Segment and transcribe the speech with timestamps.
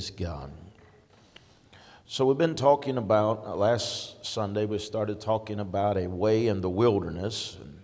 [0.00, 0.50] Praise God.
[2.06, 6.62] So, we've been talking about, uh, last Sunday, we started talking about a way in
[6.62, 7.58] the wilderness.
[7.60, 7.78] And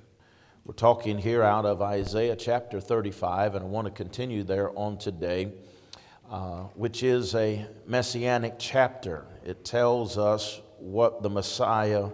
[0.64, 4.96] we're talking here out of Isaiah chapter 35, and I want to continue there on
[4.96, 5.52] today,
[6.30, 9.26] uh, which is a messianic chapter.
[9.44, 12.08] It tells us what the Messiah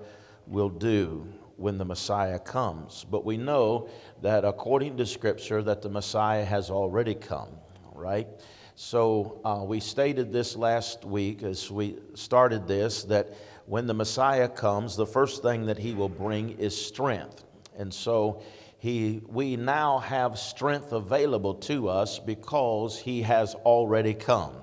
[0.49, 3.07] will do when the Messiah comes.
[3.09, 3.89] But we know
[4.21, 7.51] that according to Scripture, that the Messiah has already come,
[7.95, 8.27] right?
[8.75, 13.35] So uh, we stated this last week as we started this that
[13.67, 17.45] when the Messiah comes, the first thing that he will bring is strength.
[17.77, 18.43] And so
[18.79, 24.55] he, we now have strength available to us because he has already come.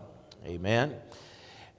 [0.46, 0.96] Amen.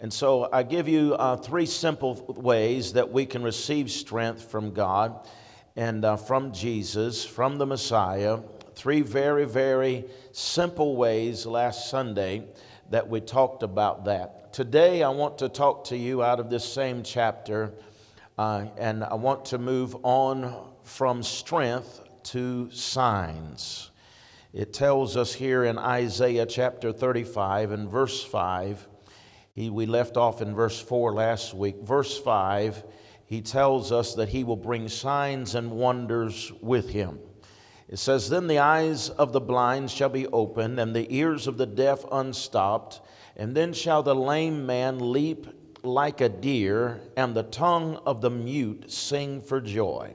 [0.01, 4.73] And so I give you uh, three simple ways that we can receive strength from
[4.73, 5.28] God
[5.76, 8.38] and uh, from Jesus, from the Messiah,
[8.80, 12.44] Three very, very simple ways last Sunday
[12.88, 14.54] that we talked about that.
[14.54, 17.74] Today, I want to talk to you out of this same chapter,
[18.38, 23.90] uh, and I want to move on from strength to signs.
[24.54, 28.88] It tells us here in Isaiah chapter 35 and verse 5.
[29.52, 31.82] He, we left off in verse 4 last week.
[31.82, 32.82] Verse 5,
[33.26, 37.18] he tells us that he will bring signs and wonders with him.
[37.91, 41.59] It says, Then the eyes of the blind shall be opened, and the ears of
[41.59, 43.01] the deaf unstopped,
[43.37, 45.49] and then shall the lame man leap
[45.83, 50.15] like a deer, and the tongue of the mute sing for joy.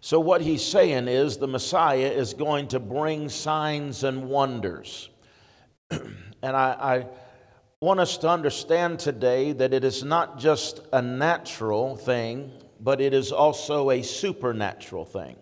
[0.00, 5.10] So, what he's saying is the Messiah is going to bring signs and wonders.
[5.90, 6.02] and
[6.42, 7.06] I, I
[7.78, 12.50] want us to understand today that it is not just a natural thing,
[12.80, 15.36] but it is also a supernatural thing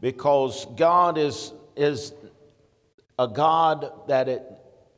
[0.00, 2.12] because God is, is
[3.18, 4.42] a God that, it,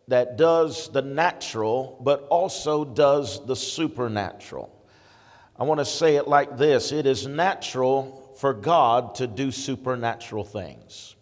[0.09, 4.71] that does the natural, but also does the supernatural.
[5.57, 10.45] I want to say it like this it is natural for God to do supernatural
[10.45, 11.17] things.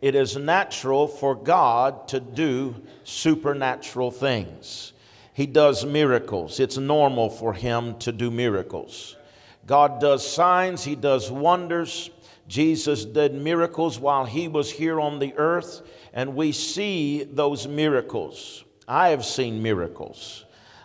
[0.00, 4.92] It is natural for God to do supernatural things.
[5.32, 6.58] He does miracles.
[6.58, 9.16] It's normal for Him to do miracles.
[9.64, 12.10] God does signs, He does wonders.
[12.52, 15.80] Jesus did miracles while he was here on the earth,
[16.12, 18.62] and we see those miracles.
[18.86, 20.44] I have seen miracles.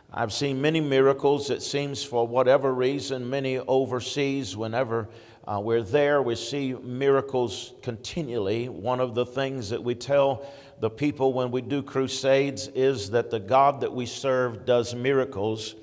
[0.09, 5.09] I've seen many miracles, it seems, for whatever reason, many overseas, whenever
[5.45, 8.69] uh, we're there, we see miracles continually.
[8.69, 10.49] One of the things that we tell
[10.79, 15.75] the people when we do crusades is that the God that we serve does miracles.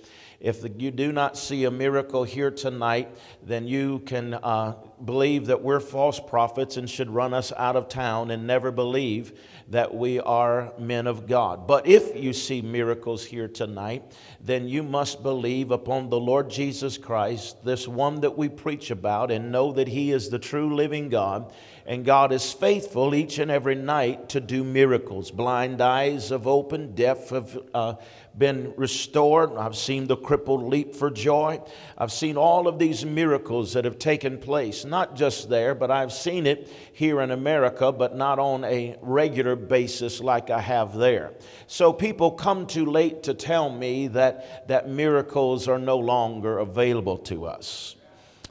[0.45, 3.09] If you do not see a miracle here tonight,
[3.43, 7.89] then you can uh, believe that we're false prophets and should run us out of
[7.89, 11.67] town and never believe that we are men of God.
[11.67, 14.03] But if you see miracles here tonight,
[14.41, 19.31] then you must believe upon the Lord Jesus Christ, this one that we preach about,
[19.31, 21.53] and know that He is the true living God.
[21.87, 25.31] And God is faithful each and every night to do miracles.
[25.31, 27.59] Blind eyes have opened, deaf have.
[27.73, 27.95] Uh,
[28.37, 29.57] been restored.
[29.57, 31.61] I've seen the crippled leap for joy.
[31.97, 36.13] I've seen all of these miracles that have taken place, not just there, but I've
[36.13, 41.33] seen it here in America, but not on a regular basis like I have there.
[41.67, 47.19] So people come too late to tell me that, that miracles are no longer available
[47.19, 47.97] to us.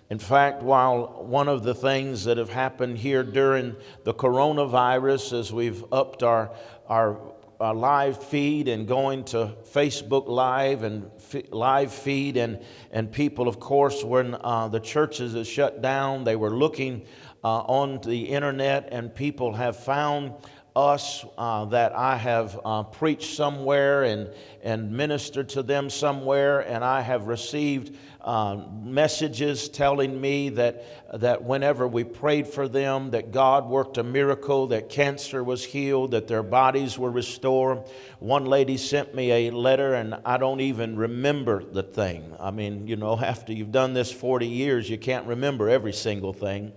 [0.09, 5.51] In fact, while one of the things that have happened here during the coronavirus, as
[5.51, 6.51] we've upped our,
[6.87, 7.17] our
[7.63, 12.35] uh, live feed and going to Facebook Live and f- live feed.
[12.35, 12.59] And,
[12.91, 17.05] and people, of course, when uh, the churches are shut down, they were looking
[17.43, 20.33] uh, on the internet, and people have found
[20.75, 24.29] us uh, that I have uh, preached somewhere and,
[24.63, 31.43] and ministered to them somewhere, and I have received uh, messages telling me that, that
[31.43, 36.27] whenever we prayed for them, that God worked a miracle, that cancer was healed, that
[36.27, 37.83] their bodies were restored.
[38.19, 42.35] One lady sent me a letter, and I don't even remember the thing.
[42.39, 46.33] I mean, you know, after you've done this 40 years, you can't remember every single
[46.33, 46.71] thing.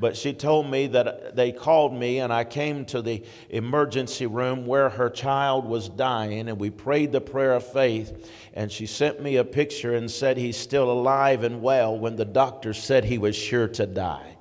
[0.00, 4.66] But she told me that they called me, and I came to the emergency room
[4.66, 8.30] where her child was dying, and we prayed the prayer of faith.
[8.54, 12.24] And she sent me a picture and said he's still alive and well when the
[12.24, 14.38] doctor said he was sure to die.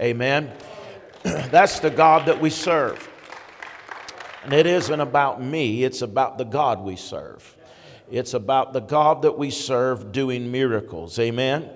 [0.00, 0.52] Amen.
[1.22, 3.10] That's the God that we serve.
[4.44, 7.56] And it isn't about me, it's about the God we serve.
[8.10, 11.18] It's about the God that we serve doing miracles.
[11.18, 11.68] Amen.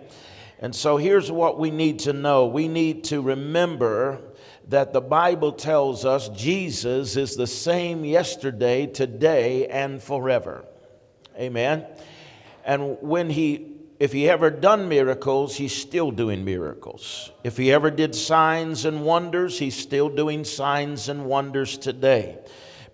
[0.60, 4.20] And so here's what we need to know we need to remember
[4.68, 10.64] that the Bible tells us Jesus is the same yesterday, today, and forever.
[11.38, 11.86] Amen.
[12.64, 17.32] And when he if he ever done miracles, he's still doing miracles.
[17.42, 22.38] If he ever did signs and wonders, he's still doing signs and wonders today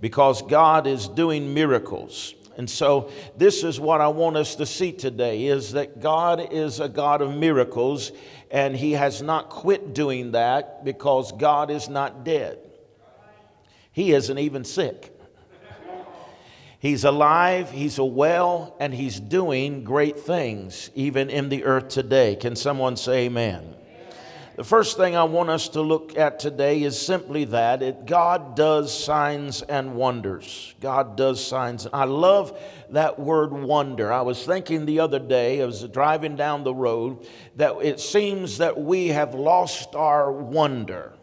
[0.00, 2.34] because God is doing miracles.
[2.56, 6.80] And so this is what I want us to see today is that God is
[6.80, 8.12] a God of miracles
[8.50, 12.58] and he has not quit doing that because God is not dead.
[13.92, 15.10] He isn't even sick.
[16.78, 22.36] He's alive, he's a well, and he's doing great things even in the earth today.
[22.36, 23.74] Can someone say amen?
[24.56, 28.54] The first thing I want us to look at today is simply that it, God
[28.54, 30.76] does signs and wonders.
[30.80, 31.88] God does signs.
[31.92, 32.56] I love
[32.90, 34.12] that word wonder.
[34.12, 38.58] I was thinking the other day, I was driving down the road, that it seems
[38.58, 41.14] that we have lost our wonder.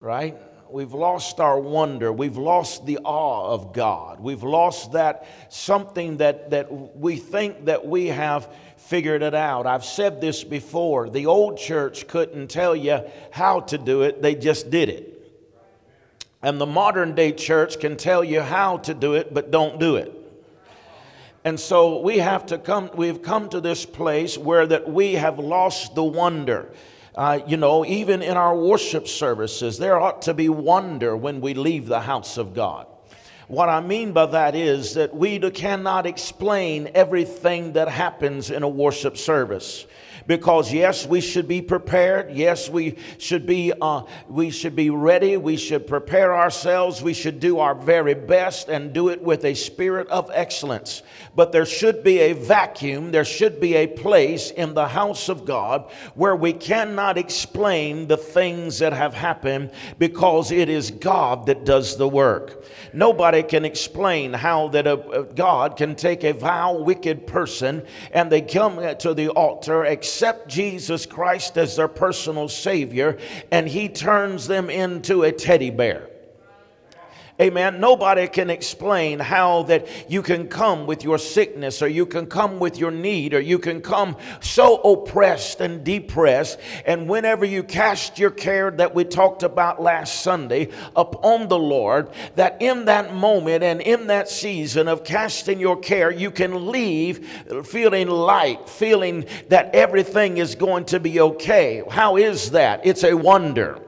[0.00, 0.36] Right?
[0.70, 2.12] We've lost our wonder.
[2.12, 4.20] We've lost the awe of God.
[4.20, 9.66] We've lost that something that, that we think that we have figured it out.
[9.66, 11.08] I've said this before.
[11.08, 15.12] The old church couldn't tell you how to do it, they just did it.
[16.42, 19.96] And the modern day church can tell you how to do it, but don't do
[19.96, 20.12] it.
[21.44, 25.38] And so we have to come, we've come to this place where that we have
[25.38, 26.72] lost the wonder.
[27.16, 31.54] Uh, you know, even in our worship services, there ought to be wonder when we
[31.54, 32.86] leave the house of God.
[33.48, 38.68] What I mean by that is that we cannot explain everything that happens in a
[38.68, 39.86] worship service
[40.26, 42.32] because yes, we should be prepared.
[42.32, 45.36] Yes, we should be uh, we should be ready.
[45.36, 47.02] We should prepare ourselves.
[47.02, 51.02] We should do our very best and do it with a spirit of excellence.
[51.34, 53.12] But there should be a vacuum.
[53.12, 58.16] There should be a place in the house of God where we cannot explain the
[58.16, 62.64] things that have happened because it is God that does the work.
[62.92, 68.32] Nobody can explain how that a, a God can take a vile, wicked person and
[68.32, 69.84] they come to the altar
[70.48, 73.18] Jesus Christ as their personal Savior,
[73.50, 76.08] and He turns them into a teddy bear.
[77.38, 77.80] Amen.
[77.80, 82.58] Nobody can explain how that you can come with your sickness or you can come
[82.58, 86.58] with your need or you can come so oppressed and depressed.
[86.86, 92.08] And whenever you cast your care that we talked about last Sunday upon the Lord,
[92.36, 97.28] that in that moment and in that season of casting your care, you can leave
[97.64, 101.82] feeling light, feeling that everything is going to be okay.
[101.90, 102.80] How is that?
[102.86, 103.85] It's a wonder.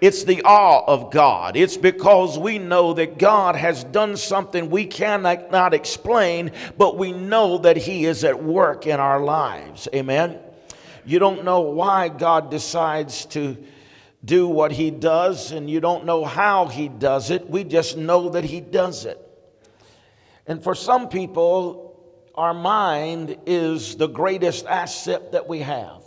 [0.00, 1.56] It's the awe of God.
[1.56, 7.12] It's because we know that God has done something we cannot not explain, but we
[7.12, 9.88] know that He is at work in our lives.
[9.94, 10.38] Amen.
[11.06, 13.56] You don't know why God decides to
[14.24, 17.48] do what He does, and you don't know how He does it.
[17.48, 19.20] We just know that He does it.
[20.46, 21.98] And for some people,
[22.34, 26.03] our mind is the greatest asset that we have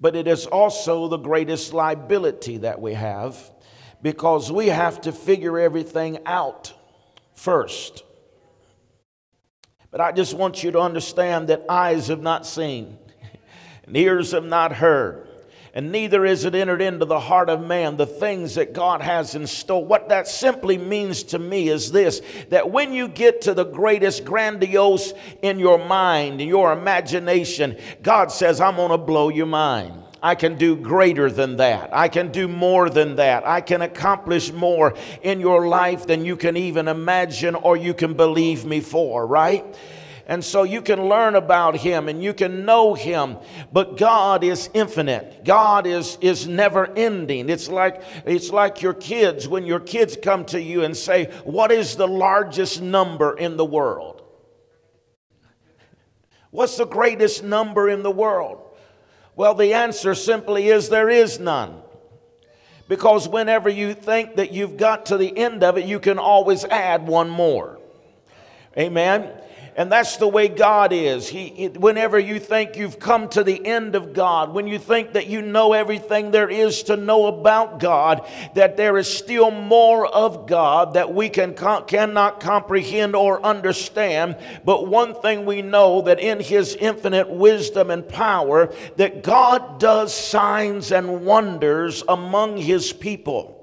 [0.00, 3.36] but it is also the greatest liability that we have
[4.02, 6.72] because we have to figure everything out
[7.34, 8.02] first.
[9.90, 12.96] But I just want you to understand that eyes have not seen,
[13.84, 15.28] and ears have not heard,
[15.74, 19.34] and neither is it entered into the heart of man the things that God has
[19.34, 19.84] in store.
[19.84, 24.24] What that simply means to me is this that when you get to the greatest
[24.24, 30.04] grandiose in your mind, in your imagination, God says, I'm going to blow your mind.
[30.22, 31.90] I can do greater than that.
[31.94, 33.46] I can do more than that.
[33.46, 38.14] I can accomplish more in your life than you can even imagine or you can
[38.14, 39.64] believe me for, right?
[40.30, 43.36] And so you can learn about him and you can know him.
[43.72, 45.44] But God is infinite.
[45.44, 47.50] God is, is never ending.
[47.50, 51.72] It's like, it's like your kids when your kids come to you and say, What
[51.72, 54.22] is the largest number in the world?
[56.52, 58.60] What's the greatest number in the world?
[59.34, 61.82] Well, the answer simply is there is none.
[62.86, 66.64] Because whenever you think that you've got to the end of it, you can always
[66.64, 67.80] add one more.
[68.78, 69.32] Amen.
[69.80, 71.26] And that's the way God is.
[71.26, 75.26] He, whenever you think you've come to the end of God, when you think that
[75.26, 80.46] you know everything there is to know about God, that there is still more of
[80.46, 84.36] God that we can, cannot comprehend or understand.
[84.66, 90.12] But one thing we know that in His infinite wisdom and power, that God does
[90.12, 93.56] signs and wonders among His people.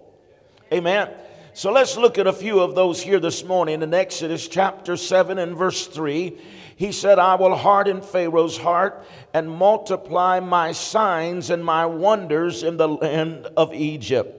[0.73, 1.11] Amen.
[1.57, 3.81] So let's look at a few of those here this morning.
[3.81, 6.37] In Exodus chapter 7 and verse 3,
[6.75, 12.77] he said, I will harden Pharaoh's heart and multiply my signs and my wonders in
[12.77, 14.37] the land of Egypt.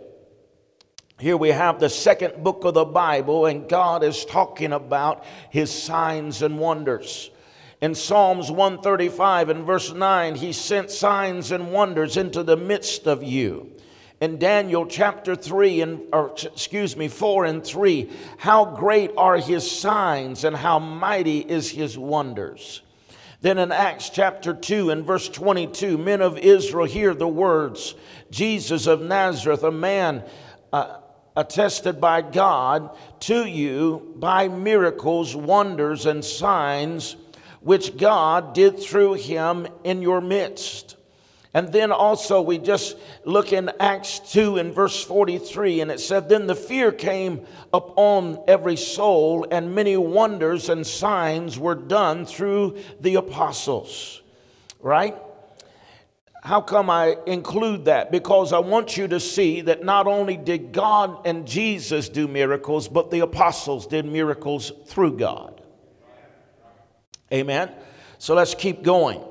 [1.18, 5.72] Here we have the second book of the Bible, and God is talking about his
[5.72, 7.32] signs and wonders.
[7.80, 13.25] In Psalms 135 and verse 9, he sent signs and wonders into the midst of
[13.25, 13.72] you
[14.20, 19.70] in Daniel chapter 3 and or excuse me 4 and 3 how great are his
[19.70, 22.82] signs and how mighty is his wonders.
[23.40, 27.94] Then in Acts chapter 2 and verse 22 men of Israel hear the words
[28.30, 30.25] Jesus of Nazareth a man
[30.72, 30.98] uh,
[31.37, 37.14] attested by God to you by miracles wonders and signs
[37.60, 40.96] which God did through him in your midst
[41.55, 46.28] and then also, we just look in Acts 2 and verse 43, and it said,
[46.28, 52.78] Then the fear came upon every soul, and many wonders and signs were done through
[53.00, 54.21] the apostles.
[54.81, 55.17] Right?
[56.43, 58.12] How come I include that?
[58.12, 62.88] Because I want you to see that not only did God and Jesus do miracles,
[62.88, 65.62] but the apostles did miracles through God.
[67.33, 67.71] Amen?
[68.19, 69.23] So let's keep going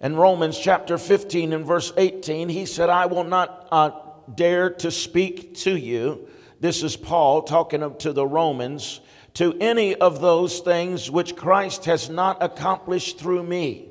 [0.00, 3.90] in Romans chapter 15 and verse 18, he said, I will not uh,
[4.34, 6.26] dare to speak to you.
[6.58, 9.00] This is Paul talking to the Romans,
[9.34, 13.90] to any of those things which Christ has not accomplished through me,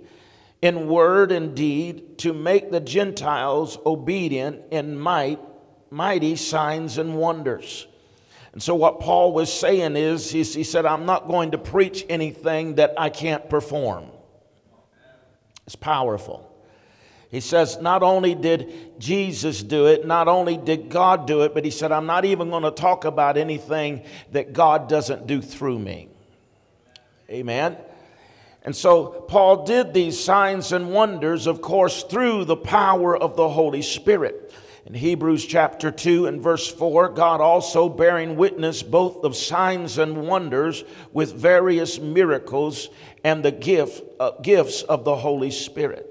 [0.62, 5.40] in word and deed, to make the Gentiles obedient in might,
[5.92, 7.88] mighty signs and wonders.
[8.52, 12.76] And so, what Paul was saying is, he said, I'm not going to preach anything
[12.76, 14.10] that I can't perform.
[15.70, 16.52] It's powerful.
[17.30, 21.64] He says, not only did Jesus do it, not only did God do it, but
[21.64, 25.78] he said, I'm not even going to talk about anything that God doesn't do through
[25.78, 26.08] me.
[27.30, 27.78] Amen.
[28.64, 33.48] And so Paul did these signs and wonders, of course, through the power of the
[33.48, 34.52] Holy Spirit.
[34.90, 40.26] In Hebrews chapter 2 and verse 4, God also bearing witness both of signs and
[40.26, 42.90] wonders with various miracles
[43.24, 46.08] and the gift, uh, gifts of the Holy Spirit.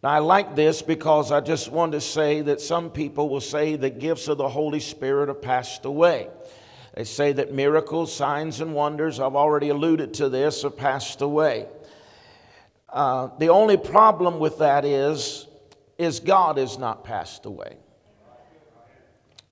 [0.00, 3.74] Now, I like this because I just want to say that some people will say
[3.74, 6.28] the gifts of the Holy Spirit have passed away.
[6.94, 11.66] They say that miracles, signs, and wonders, I've already alluded to this, have passed away.
[12.88, 15.48] Uh, the only problem with that is,
[16.00, 17.76] is God is not passed away.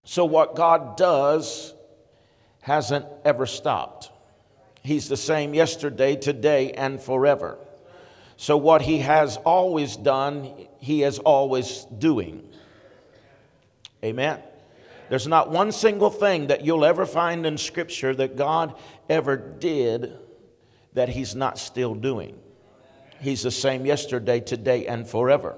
[0.02, 1.74] So what God does
[2.62, 4.10] hasn't ever stopped.
[4.82, 7.58] He's the same yesterday, today, and forever.
[8.36, 12.48] So, what He has always done, He is always doing.
[14.02, 14.40] Amen.
[15.08, 18.74] There's not one single thing that you'll ever find in Scripture that God
[19.08, 20.12] ever did
[20.92, 22.38] that He's not still doing.
[23.20, 25.56] He's the same yesterday, today, and forever.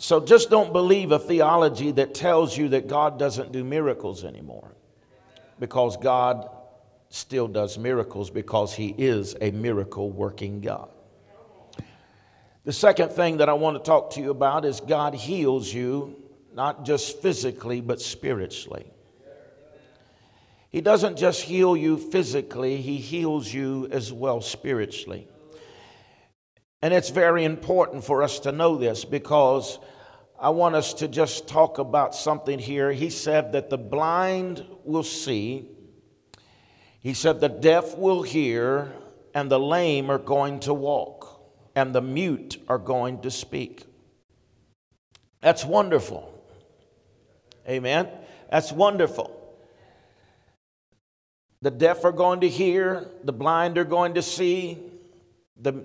[0.00, 4.72] So just don't believe a theology that tells you that God doesn't do miracles anymore
[5.58, 6.48] because God
[7.10, 10.88] still does miracles because he is a miracle working God.
[12.64, 16.16] The second thing that I want to talk to you about is God heals you,
[16.54, 18.90] not just physically, but spiritually.
[20.70, 25.28] He doesn't just heal you physically, He heals you as well spiritually.
[26.82, 29.78] And it's very important for us to know this because
[30.38, 32.90] I want us to just talk about something here.
[32.92, 35.68] He said that the blind will see,
[37.00, 38.92] he said, The deaf will hear,
[39.34, 41.42] and the lame are going to walk,
[41.74, 43.84] and the mute are going to speak.
[45.42, 46.34] That's wonderful.
[47.68, 48.08] Amen.
[48.50, 49.36] That's wonderful.
[51.62, 54.78] The deaf are going to hear, the blind are going to see,
[55.60, 55.84] the,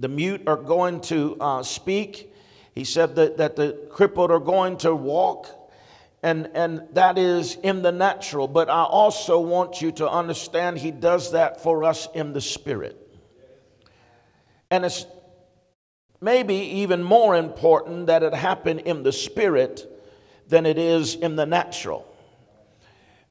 [0.00, 2.32] the mute are going to uh, speak.
[2.74, 5.60] He said that, that the crippled are going to walk
[6.22, 8.46] and, and that is in the natural.
[8.46, 12.96] But I also want you to understand He does that for us in the spirit.
[14.70, 15.06] And it's
[16.20, 19.86] maybe even more important that it happen in the spirit
[20.48, 22.06] than it is in the natural.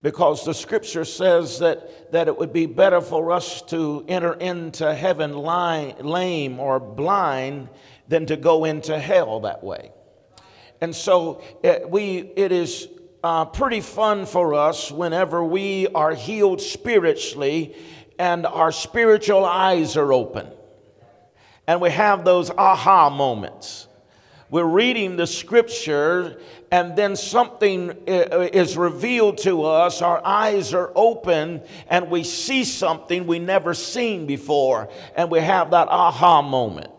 [0.01, 4.93] Because the scripture says that, that it would be better for us to enter into
[4.93, 7.69] heaven lame or blind
[8.07, 9.91] than to go into hell that way.
[10.81, 12.87] And so it, eh, we, it is
[13.23, 17.75] uh, pretty fun for us whenever we are healed spiritually
[18.17, 20.47] and our spiritual eyes are open.
[21.67, 23.87] And we have those aha moments
[24.49, 30.01] We're reading the scripture, and then something uh, uh, is revealed to us.
[30.01, 35.71] Our eyes are open, and we see something we never seen before, and we have
[35.71, 36.91] that aha moment.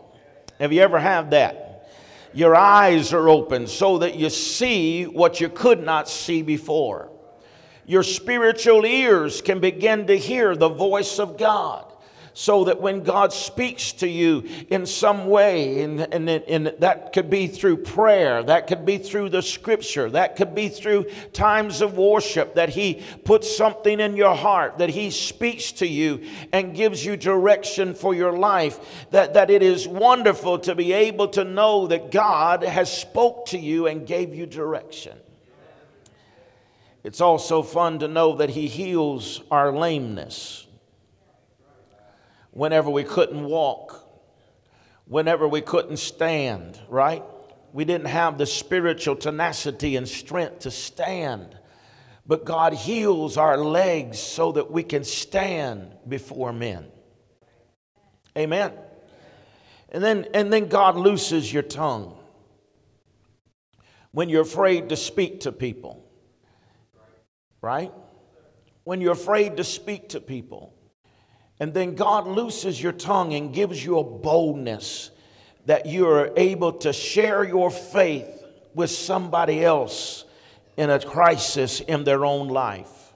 [0.59, 1.89] Have you ever had that?
[2.33, 7.09] Your eyes are open so that you see what you could not see before.
[7.85, 11.90] Your spiritual ears can begin to hear the voice of God
[12.33, 17.29] so that when God speaks to you in some way, and, and, and, that could
[17.29, 21.97] be through prayer, that could be through the scripture, that could be through times of
[21.97, 27.05] worship, that He puts something in your heart, that He speaks to you and gives
[27.05, 28.79] you direction for your life,
[29.11, 33.57] that, that it is wonderful to be able to know that God has spoke to
[33.57, 35.17] you and gave you direction.
[37.03, 40.67] It's also fun to know that He heals our lameness
[42.51, 44.07] whenever we couldn't walk,
[45.05, 47.23] whenever we couldn't stand, right?
[47.73, 51.57] We didn't have the spiritual tenacity and strength to stand.
[52.25, 56.85] But God heals our legs so that we can stand before men.
[58.37, 58.73] Amen.
[59.89, 62.17] And then, and then God looses your tongue
[64.11, 66.05] when you're afraid to speak to people.
[67.61, 67.91] Right?
[68.83, 70.73] When you're afraid to speak to people.
[71.61, 75.11] And then God looses your tongue and gives you a boldness
[75.67, 80.25] that you are able to share your faith with somebody else
[80.75, 83.13] in a crisis in their own life.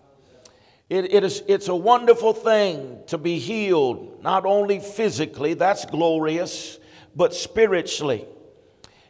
[0.91, 6.77] It, it is, it's a wonderful thing to be healed, not only physically, that's glorious,
[7.15, 8.27] but spiritually.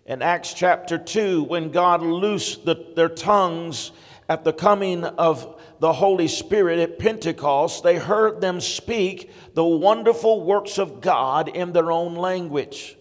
[0.06, 3.92] In Acts chapter 2, when God loosed the, their tongues
[4.30, 10.44] at the coming of the Holy Spirit at Pentecost, they heard them speak the wonderful
[10.44, 12.98] works of God in their own language.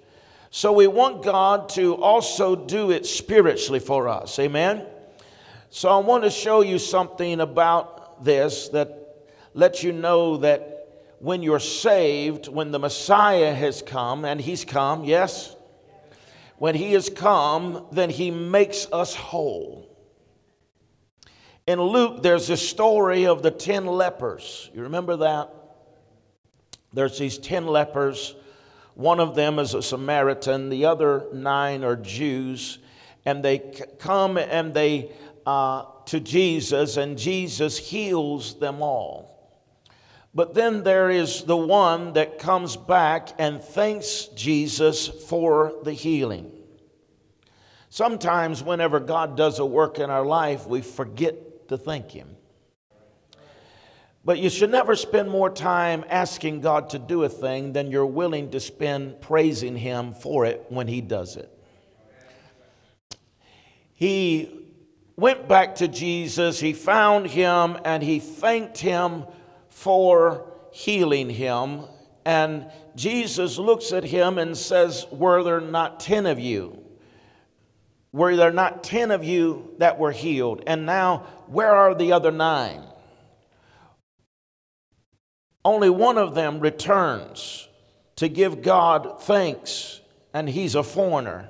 [0.51, 4.39] So we want God to also do it spiritually for us.
[4.39, 4.85] Amen?
[5.71, 10.75] So I want to show you something about this that lets you know that
[11.19, 15.57] when you're saved, when the Messiah has come, and He's come, yes?
[16.59, 19.89] When He has come, then He makes us whole.
[21.67, 24.71] In Luke, there's a story of the 10 lepers.
[24.75, 25.51] You remember that?
[26.93, 28.35] There's these 10 lepers.
[28.95, 32.79] One of them is a Samaritan, the other nine are Jews.
[33.25, 33.59] And they
[33.99, 35.11] come and they
[35.47, 39.31] uh, to Jesus, and Jesus heals them all.
[40.35, 46.51] But then there is the one that comes back and thanks Jesus for the healing.
[47.89, 52.37] Sometimes, whenever God does a work in our life, we forget to thank Him.
[54.25, 58.07] But you should never spend more time asking God to do a thing than you're
[58.07, 61.51] willing to spend praising Him for it when He does it.
[63.95, 64.65] He
[65.17, 69.25] went back to Jesus, he found him, and he thanked him
[69.69, 71.83] for healing him.
[72.25, 76.84] And Jesus looks at him and says, Were there not 10 of you?
[78.15, 80.63] Were there not 10 of you that were healed?
[80.69, 82.85] And now, where are the other nine?
[85.65, 87.69] Only one of them returns
[88.15, 90.01] to give God thanks,
[90.33, 91.49] and he's a foreigner.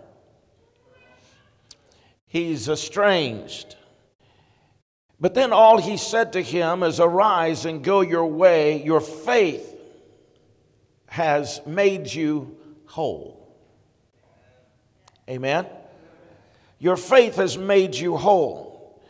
[2.26, 3.76] He's estranged.
[5.20, 8.82] But then all he said to him is, Arise and go your way.
[8.82, 9.70] Your faith
[11.08, 13.54] has made you whole.
[15.28, 15.66] Amen.
[16.84, 19.00] Your faith has made you whole.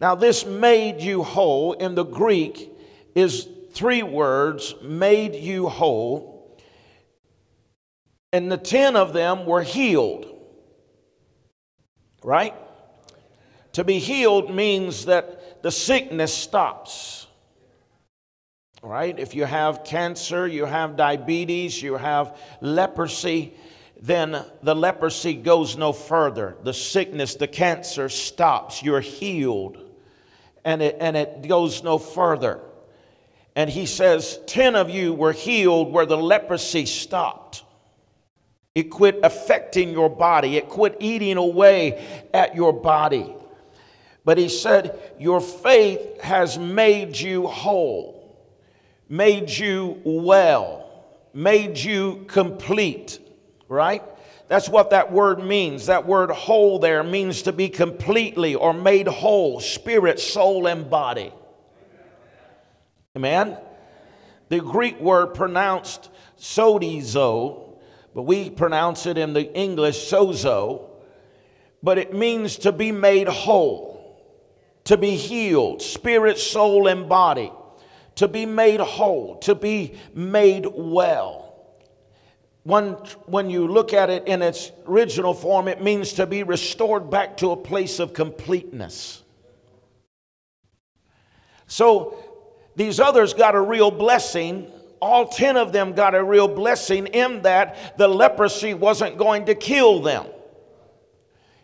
[0.00, 2.70] Now, this made you whole in the Greek
[3.16, 6.56] is three words made you whole.
[8.32, 10.24] And the 10 of them were healed.
[12.22, 12.54] Right?
[13.72, 17.26] To be healed means that the sickness stops.
[18.84, 19.18] Right?
[19.18, 23.52] If you have cancer, you have diabetes, you have leprosy,
[24.02, 26.56] then the leprosy goes no further.
[26.64, 28.82] The sickness, the cancer stops.
[28.82, 29.78] You're healed.
[30.64, 32.60] And it, and it goes no further.
[33.54, 37.62] And he says, 10 of you were healed where the leprosy stopped.
[38.74, 43.32] It quit affecting your body, it quit eating away at your body.
[44.24, 48.36] But he said, Your faith has made you whole,
[49.08, 53.18] made you well, made you complete
[53.72, 54.02] right?
[54.48, 55.86] That's what that word means.
[55.86, 61.32] That word whole there means to be completely or made whole, spirit, soul, and body.
[63.16, 63.56] Amen?
[64.48, 67.72] The Greek word pronounced sotizo
[68.14, 70.90] but we pronounce it in the English sozo,
[71.82, 74.20] but it means to be made whole,
[74.84, 77.50] to be healed, spirit, soul, and body,
[78.16, 81.41] to be made whole, to be made well.
[82.64, 82.92] When,
[83.26, 87.38] when you look at it in its original form, it means to be restored back
[87.38, 89.22] to a place of completeness.
[91.66, 92.16] So
[92.76, 94.70] these others got a real blessing.
[95.00, 99.56] All 10 of them got a real blessing in that the leprosy wasn't going to
[99.56, 100.26] kill them.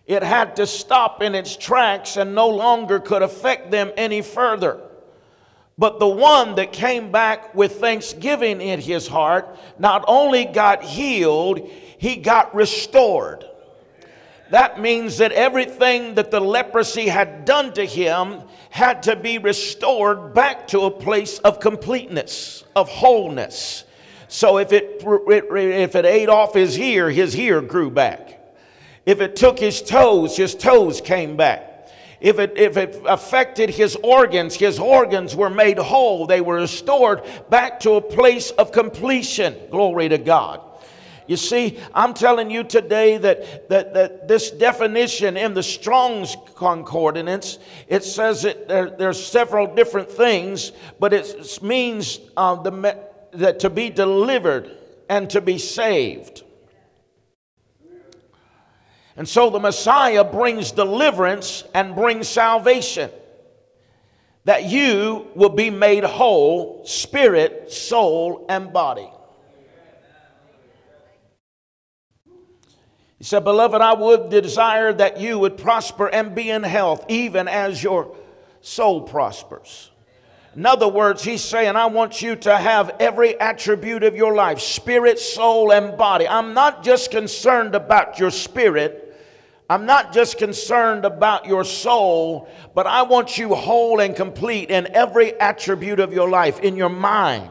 [0.07, 4.81] It had to stop in its tracks and no longer could affect them any further.
[5.79, 11.71] But the one that came back with thanksgiving in his heart not only got healed,
[11.99, 13.45] he got restored.
[14.51, 20.35] That means that everything that the leprosy had done to him had to be restored
[20.35, 23.85] back to a place of completeness, of wholeness.
[24.27, 28.41] So if it, if it ate off his ear, his ear grew back.
[29.07, 31.78] If it took his toes, his toes came back.
[32.21, 36.27] If it, if it affected his organs, his organs were made whole.
[36.27, 39.55] They were restored back to a place of completion.
[39.71, 40.61] Glory to God.
[41.29, 47.59] You see, I'm telling you today that, that, that this definition in the Strong's Concordance,
[47.87, 52.99] it says that there, there's several different things, but it means uh, the,
[53.33, 54.71] that to be delivered
[55.11, 56.45] and to be saved.
[59.19, 63.11] And so the Messiah brings deliverance and brings salvation.
[64.45, 69.11] That you will be made whole, spirit, soul, and body.
[73.19, 77.49] He said, Beloved, I would desire that you would prosper and be in health, even
[77.49, 78.17] as your
[78.61, 79.91] soul prospers.
[80.55, 84.61] In other words, he's saying, I want you to have every attribute of your life
[84.61, 86.29] spirit, soul, and body.
[86.29, 89.07] I'm not just concerned about your spirit,
[89.71, 94.89] I'm not just concerned about your soul, but I want you whole and complete in
[94.95, 97.51] every attribute of your life, in your mind.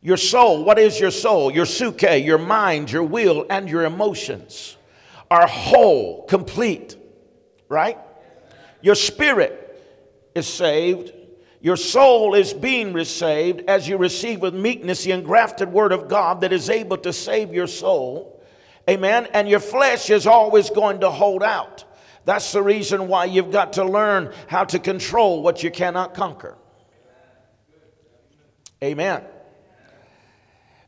[0.00, 1.50] Your soul, what is your soul?
[1.50, 4.76] Your suke, your mind, your will, and your emotions
[5.28, 6.96] are whole, complete,
[7.68, 7.98] right?
[8.80, 9.66] Your spirit
[10.34, 11.12] is saved.
[11.60, 16.40] Your soul is being received as you receive with meekness the engrafted word of God
[16.40, 18.29] that is able to save your soul.
[18.90, 19.28] Amen.
[19.32, 21.84] And your flesh is always going to hold out.
[22.24, 26.56] That's the reason why you've got to learn how to control what you cannot conquer.
[28.82, 29.22] Amen.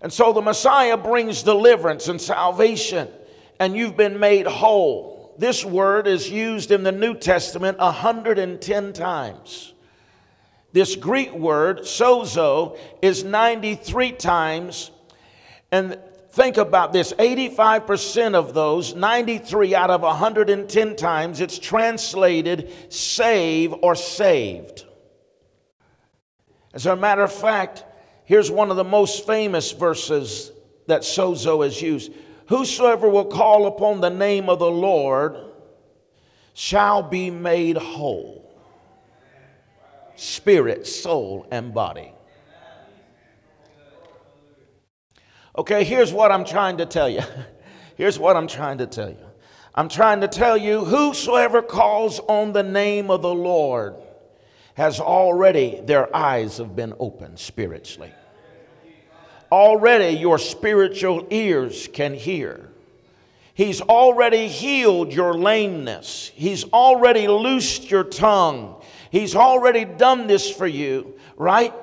[0.01, 3.09] And so the Messiah brings deliverance and salvation,
[3.61, 5.35] and you've been made whole.
[5.39, 9.75] This word is used in the New Testament 110 times.
[10.73, 14.91] This Greek word, sozo, is 93 times,
[15.71, 15.99] and
[16.33, 23.95] Think about this 85% of those, 93 out of 110 times, it's translated save or
[23.95, 24.87] saved.
[26.73, 27.85] As a matter of fact,
[28.25, 30.53] here's one of the most famous verses
[30.87, 32.13] that sozo is used
[32.47, 35.37] Whosoever will call upon the name of the Lord
[36.55, 38.51] shall be made whole,
[40.17, 42.13] spirit, soul, and body.
[45.57, 47.21] Okay, here's what I'm trying to tell you.
[47.95, 49.27] Here's what I'm trying to tell you.
[49.75, 53.97] I'm trying to tell you whosoever calls on the name of the Lord
[54.75, 58.11] has already, their eyes have been opened spiritually.
[59.53, 62.71] Already your spiritual ears can hear.
[63.53, 66.33] He's already healed your lameness.
[66.35, 68.83] He's already loosed your tongue.
[69.11, 71.75] He's already done this for you, right?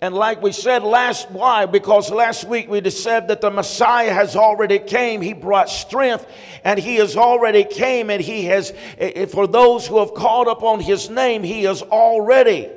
[0.00, 1.64] And like we said last, why?
[1.64, 5.22] Because last week we said that the Messiah has already came.
[5.22, 6.26] He brought strength
[6.64, 10.48] and he has already came and he has, eh, eh, for those who have called
[10.48, 12.70] upon his name, he has already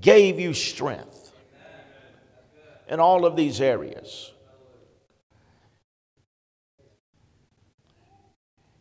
[0.00, 1.32] gave you strength
[2.88, 4.30] in all of these areas.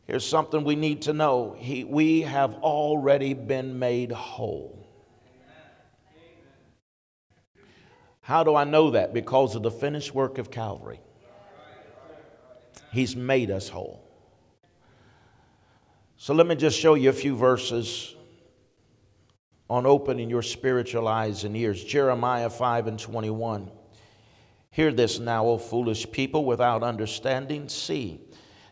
[0.05, 1.55] Here's something we need to know.
[1.57, 4.82] He, we have already been made whole.
[8.23, 9.13] How do I know that?
[9.13, 11.01] Because of the finished work of Calvary.
[12.91, 14.01] He's made us whole.
[16.15, 18.15] So let me just show you a few verses
[19.69, 21.83] on opening your spiritual eyes and ears.
[21.83, 23.69] Jeremiah 5 and 21.
[24.71, 27.67] Hear this now, O foolish people without understanding.
[27.67, 28.21] See,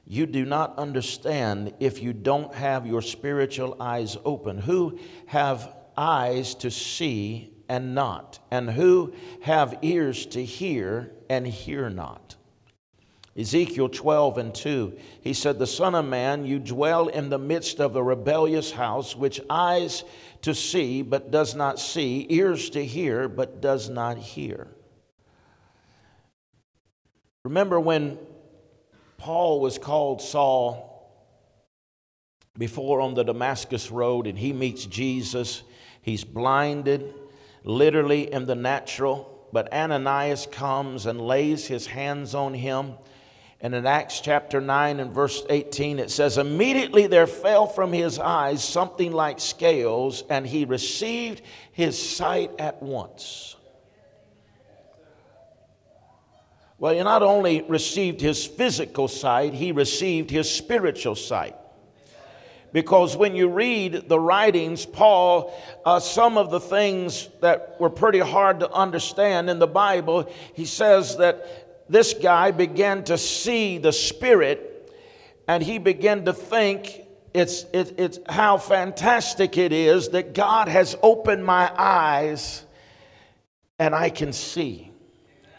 [0.08, 4.60] you do not understand if you don't have your spiritual eyes open.
[4.60, 11.90] Who have eyes to see and not, and who have ears to hear and hear
[11.90, 12.36] not.
[13.38, 17.80] Ezekiel 12 and 2, he said, The Son of Man, you dwell in the midst
[17.80, 20.04] of a rebellious house, which eyes
[20.42, 24.68] to see but does not see, ears to hear but does not hear.
[27.46, 28.20] Remember when
[29.18, 31.10] Paul was called Saul
[32.58, 35.64] before on the Damascus Road and he meets Jesus?
[36.02, 37.14] He's blinded,
[37.64, 42.96] literally in the natural, but Ananias comes and lays his hands on him
[43.64, 48.18] and in Acts chapter 9 and verse 18, it says, Immediately there fell from his
[48.18, 53.56] eyes something like scales, and he received his sight at once.
[56.80, 61.56] Well, he not only received his physical sight, he received his spiritual sight.
[62.74, 65.54] Because when you read the writings, Paul,
[65.86, 70.66] uh, some of the things that were pretty hard to understand in the Bible, he
[70.66, 74.68] says that this guy began to see the Spirit
[75.48, 77.02] and he began to think
[77.34, 82.66] it's, it, it's how fantastic it is that God has opened my eyes
[83.80, 84.92] and I can see.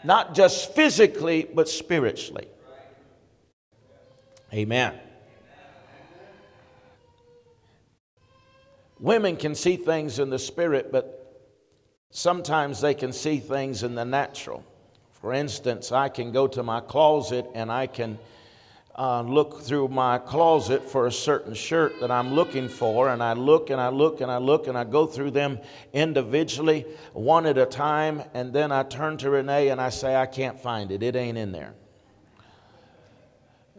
[0.03, 2.47] Not just physically, but spiritually.
[4.53, 4.93] Amen.
[8.99, 11.41] Women can see things in the spirit, but
[12.11, 14.63] sometimes they can see things in the natural.
[15.13, 18.19] For instance, I can go to my closet and I can
[18.95, 23.33] uh, look through my closet for a certain shirt that I'm looking for, and I
[23.33, 25.59] look and I look and I look and I go through them
[25.93, 30.25] individually, one at a time, and then I turn to Renee and I say, I
[30.25, 31.01] can't find it.
[31.01, 31.73] It ain't in there.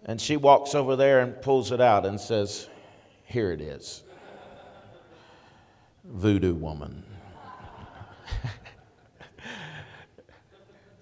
[0.06, 2.68] And she walks over there and pulls it out and says,
[3.24, 4.02] Here it is.
[6.04, 7.04] Voodoo woman.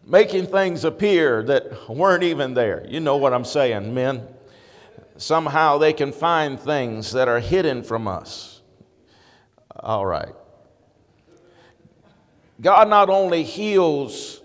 [0.04, 2.84] making things appear that weren't even there.
[2.88, 4.26] You know what I'm saying, men.
[5.16, 8.60] Somehow they can find things that are hidden from us.
[9.78, 10.34] All right.
[12.60, 14.40] God not only heals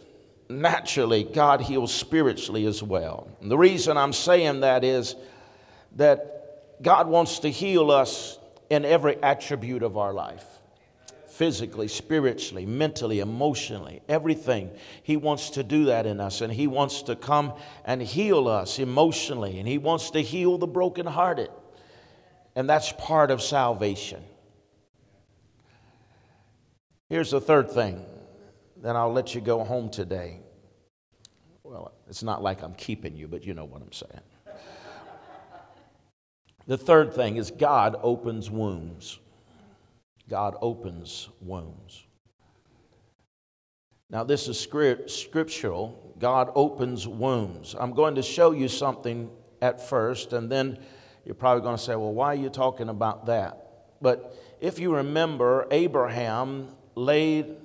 [0.49, 3.29] naturally, God heals spiritually as well.
[3.41, 5.15] And the reason I'm saying that is
[5.95, 8.36] that God wants to heal us
[8.69, 10.45] in every attribute of our life
[11.37, 14.71] physically, spiritually, mentally, emotionally, everything.
[15.03, 17.53] He wants to do that in us, and He wants to come
[17.85, 21.49] and heal us emotionally, and He wants to heal the brokenhearted.
[22.55, 24.23] And that's part of salvation.
[27.07, 28.03] Here's the third thing,
[28.75, 30.41] then I'll let you go home today.
[31.61, 34.23] Well, it's not like I'm keeping you, but you know what I'm saying.
[36.67, 39.19] The third thing is God opens wombs.
[40.29, 42.03] God opens wombs.
[44.09, 46.15] Now, this is scriptural.
[46.19, 47.75] God opens wombs.
[47.77, 49.29] I'm going to show you something
[49.61, 50.79] at first, and then
[51.25, 53.97] you're probably going to say, well, why are you talking about that?
[54.01, 57.55] But if you remember, Abraham laid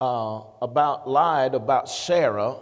[0.00, 2.56] uh, about lied about Sarah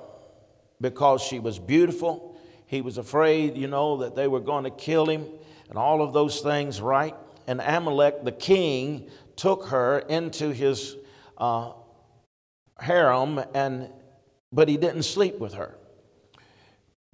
[0.80, 2.31] because she was beautiful.
[2.72, 5.26] He was afraid, you know, that they were going to kill him
[5.68, 7.14] and all of those things, right?
[7.46, 10.96] And Amalek, the king, took her into his
[11.36, 11.72] uh,
[12.80, 13.90] harem, and,
[14.50, 15.76] but he didn't sleep with her.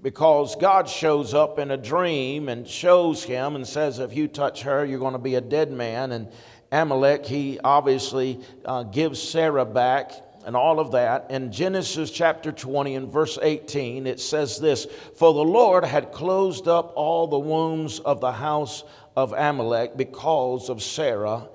[0.00, 4.62] Because God shows up in a dream and shows him and says, If you touch
[4.62, 6.12] her, you're going to be a dead man.
[6.12, 6.28] And
[6.70, 10.12] Amalek, he obviously uh, gives Sarah back
[10.44, 11.30] and all of that.
[11.30, 16.68] In Genesis chapter 20 and verse 18, it says this For the Lord had closed
[16.68, 18.84] up all the wombs of the house
[19.16, 21.48] of Amalek because of Sarah,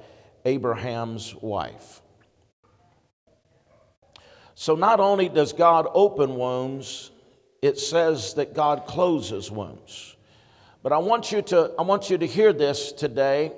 [0.46, 2.02] Abraham's wife.
[4.56, 7.12] So not only does God open wombs,
[7.62, 10.16] it says that God closes wombs.
[10.84, 13.54] But I want you to, I want you to hear this today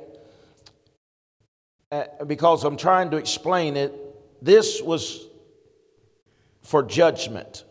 [1.91, 4.04] uh, because I'm trying to explain it
[4.41, 5.27] this was
[6.61, 7.63] for judgment.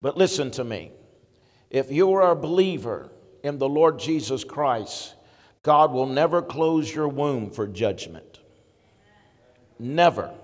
[0.00, 0.90] But listen to me.
[1.70, 3.10] If you are a believer
[3.42, 5.14] in the Lord Jesus Christ,
[5.62, 8.40] God will never close your womb for judgment.
[9.78, 10.34] Never.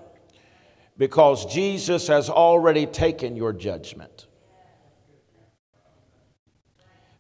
[0.97, 4.28] Because Jesus has already taken your judgment.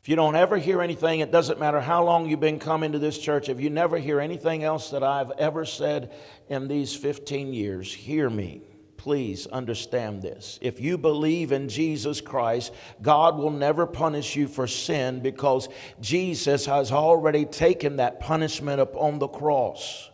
[0.08, 2.98] If you don't ever hear anything, it doesn't matter how long you've been coming to
[2.98, 6.14] this church, if you never hear anything else that I've ever said
[6.48, 8.62] in these 15 years, hear me.
[8.96, 10.58] Please understand this.
[10.62, 15.68] If you believe in Jesus Christ, God will never punish you for sin because
[16.00, 20.08] Jesus has already taken that punishment upon the cross.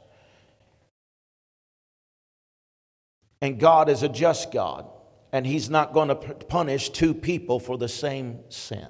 [3.40, 4.90] And God is a just God.
[5.30, 8.88] and He's not going to punish two people for the same sin.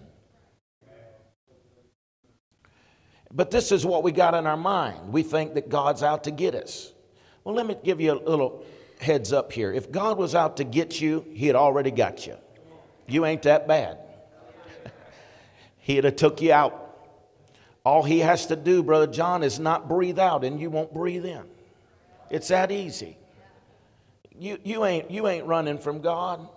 [3.34, 5.12] But this is what we got in our mind.
[5.12, 6.92] We think that God's out to get us.
[7.42, 8.64] Well, let me give you a little
[9.00, 9.72] heads up here.
[9.72, 12.36] If God was out to get you, He had already got you.
[13.08, 13.98] You ain't that bad.
[15.78, 16.80] He'd have took you out.
[17.84, 21.26] All he has to do, Brother John, is not breathe out and you won't breathe
[21.26, 21.42] in.
[22.30, 23.18] It's that easy.
[24.38, 26.48] You, you, ain't, you ain't running from God.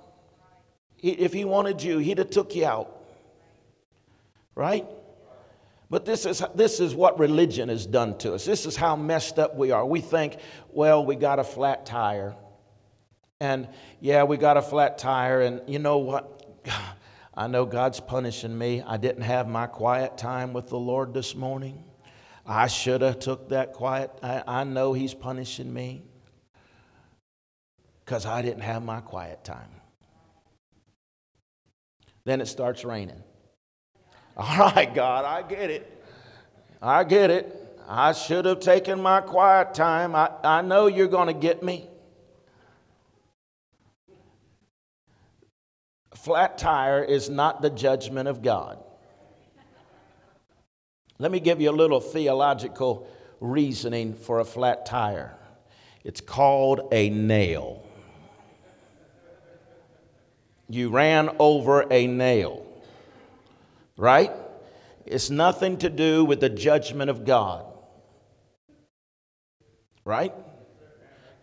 [0.95, 3.03] He, if he wanted you, he'd have took you out.
[4.55, 4.87] Right?
[5.89, 8.43] But this is, this is what religion has done to us.
[8.43, 9.85] This is how messed up we are.
[9.85, 10.37] We think,
[10.69, 12.35] well, we got a flat tire.
[13.39, 13.69] And
[14.01, 15.41] yeah, we got a flat tire.
[15.41, 16.45] And you know what?
[17.33, 18.81] I know God's punishing me.
[18.81, 21.83] I didn't have my quiet time with the Lord this morning.
[22.45, 24.11] I should have took that quiet.
[24.23, 26.03] I, I know He's punishing me
[28.03, 29.69] because I didn't have my quiet time.
[32.25, 33.21] Then it starts raining.
[34.37, 36.03] All right, God, I get it.
[36.81, 37.53] I get it.
[37.87, 40.15] I should have taken my quiet time.
[40.15, 41.89] I, I know you're going to get me.
[46.27, 48.83] flat tire is not the judgment of God.
[51.19, 53.07] Let me give you a little theological
[53.39, 55.37] reasoning for a flat tire.
[56.03, 57.81] It's called a nail.
[60.67, 62.66] You ran over a nail,
[63.97, 64.31] right?
[65.05, 67.65] It's nothing to do with the judgment of God,
[70.05, 70.33] right?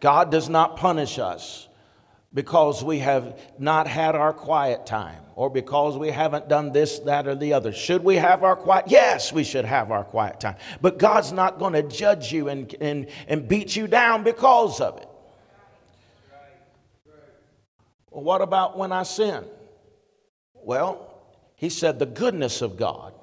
[0.01, 1.69] God does not punish us
[2.33, 7.27] because we have not had our quiet time or because we haven't done this, that,
[7.27, 7.73] or the other.
[7.73, 8.87] Should we have our quiet?
[8.89, 10.57] Yes, we should have our quiet time.
[10.81, 14.99] But God's not going to judge you and, and, and beat you down because of
[14.99, 15.09] it.
[18.11, 19.45] Well, what about when I sin?
[20.53, 21.14] Well,
[21.57, 23.15] he said the goodness of God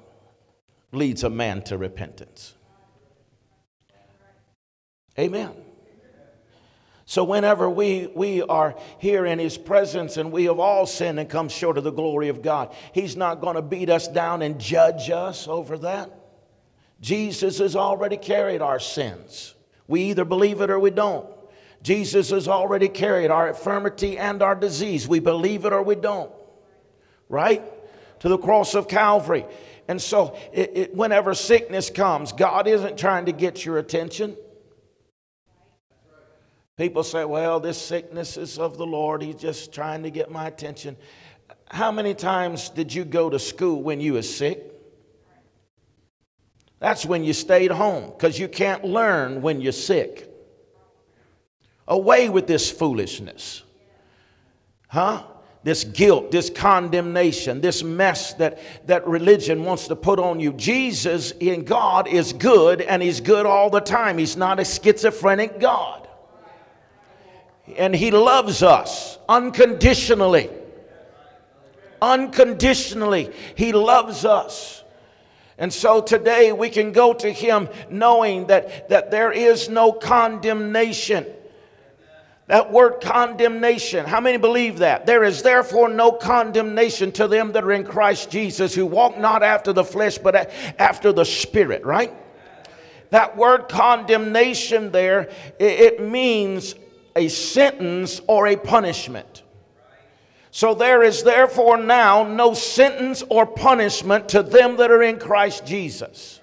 [0.92, 2.54] leads a man to repentance.
[5.18, 5.52] Amen.
[7.04, 11.28] So, whenever we, we are here in His presence and we have all sinned and
[11.28, 14.58] come short of the glory of God, He's not going to beat us down and
[14.58, 16.10] judge us over that.
[17.00, 19.54] Jesus has already carried our sins.
[19.88, 21.28] We either believe it or we don't.
[21.82, 25.08] Jesus has already carried our infirmity and our disease.
[25.08, 26.30] We believe it or we don't.
[27.28, 27.62] Right?
[28.22, 29.44] To the cross of Calvary.
[29.88, 34.36] And so, it, it, whenever sickness comes, God isn't trying to get your attention.
[36.76, 39.22] People say, well, this sickness is of the Lord.
[39.22, 40.96] He's just trying to get my attention.
[41.68, 44.72] How many times did you go to school when you were sick?
[46.78, 50.32] That's when you stayed home because you can't learn when you're sick.
[51.88, 53.64] Away with this foolishness.
[54.88, 55.24] Huh?
[55.64, 60.52] This guilt, this condemnation, this mess that, that religion wants to put on you.
[60.54, 64.18] Jesus in God is good and He's good all the time.
[64.18, 66.02] He's not a schizophrenic God
[67.76, 70.50] and He loves us unconditionally.
[72.00, 74.82] Unconditionally, He loves us.
[75.58, 81.26] And so today we can go to Him knowing that, that there is no condemnation.
[82.48, 85.06] That word condemnation, how many believe that?
[85.06, 89.42] There is therefore no condemnation to them that are in Christ Jesus who walk not
[89.42, 92.12] after the flesh but after the Spirit, right?
[93.10, 96.74] That word condemnation there, it means
[97.14, 99.42] a sentence or a punishment.
[100.50, 105.64] So there is therefore now no sentence or punishment to them that are in Christ
[105.64, 106.41] Jesus.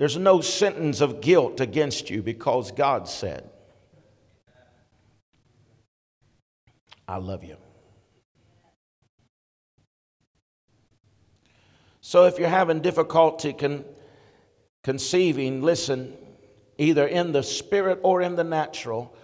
[0.00, 3.50] There's no sentence of guilt against you because God said,
[7.06, 7.58] I love you.
[12.00, 13.84] So if you're having difficulty con-
[14.82, 16.16] conceiving, listen,
[16.78, 19.14] either in the spirit or in the natural,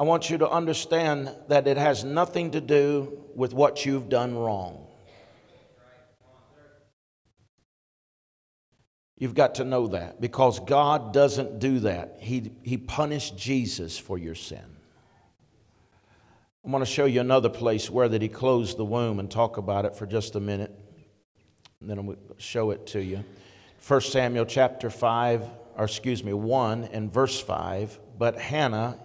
[0.00, 4.34] I want you to understand that it has nothing to do with what you've done
[4.34, 4.85] wrong.
[9.18, 12.18] You've got to know that because God doesn't do that.
[12.20, 14.64] He, he punished Jesus for your sin.
[16.64, 19.56] I want to show you another place where that he closed the womb and talk
[19.56, 20.72] about it for just a minute.
[21.80, 23.24] And then I'll show it to you.
[23.86, 27.98] 1 Samuel chapter 5, or excuse me, 1 and verse 5.
[28.18, 28.98] But Hannah,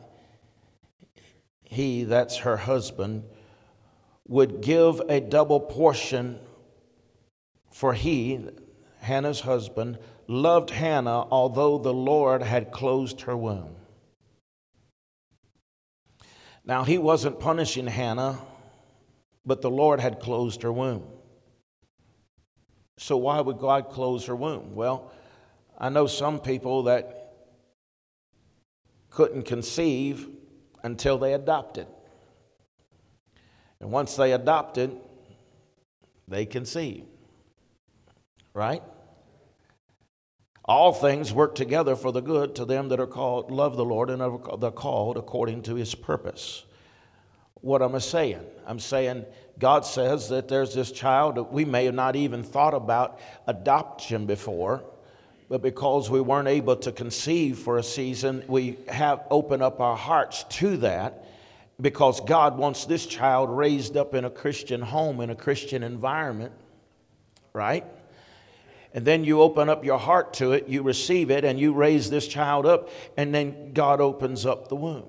[1.63, 3.23] he, that's her husband,
[4.27, 6.39] would give a double portion,
[7.69, 8.39] for he,
[9.01, 9.97] Hannah's husband,
[10.27, 13.75] loved Hannah, although the Lord had closed her womb.
[16.63, 18.37] Now, he wasn't punishing Hannah,
[19.43, 21.03] but the Lord had closed her womb.
[22.97, 24.75] So, why would God close her womb?
[24.75, 25.11] Well,
[25.79, 27.33] I know some people that
[29.09, 30.29] couldn't conceive
[30.83, 31.87] until they adopted.
[33.79, 34.95] And once they adopted,
[36.27, 37.10] they conceived.
[38.53, 38.83] Right?
[40.65, 44.09] All things work together for the good to them that are called, love the Lord,
[44.09, 46.65] and are called according to his purpose.
[47.55, 48.45] What am I saying?
[48.65, 49.25] I'm saying
[49.59, 54.25] God says that there's this child that we may have not even thought about adoption
[54.25, 54.83] before,
[55.49, 59.97] but because we weren't able to conceive for a season, we have opened up our
[59.97, 61.25] hearts to that
[61.79, 66.53] because God wants this child raised up in a Christian home, in a Christian environment,
[67.53, 67.85] right?
[68.93, 72.09] And then you open up your heart to it, you receive it, and you raise
[72.09, 75.05] this child up, and then God opens up the womb.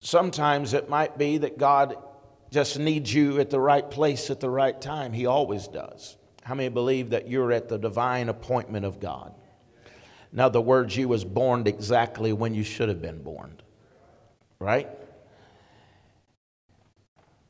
[0.00, 1.96] Sometimes it might be that God
[2.50, 5.12] just needs you at the right place at the right time.
[5.12, 6.16] He always does.
[6.42, 9.34] How many believe that you're at the divine appointment of God?
[10.32, 13.60] In other words, you was born exactly when you should have been born.
[14.60, 14.88] Right?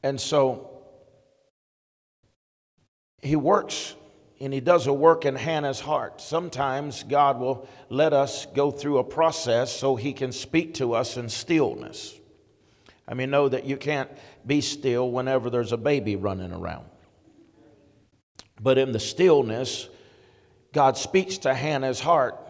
[0.06, 0.70] And so
[3.20, 3.96] he works
[4.38, 6.20] and he does a work in Hannah's heart.
[6.20, 11.16] Sometimes God will let us go through a process so he can speak to us
[11.16, 12.14] in stillness.
[13.08, 14.08] I mean, know that you can't
[14.46, 16.84] be still whenever there's a baby running around.
[18.60, 19.88] But in the stillness,
[20.72, 22.45] God speaks to Hannah's heart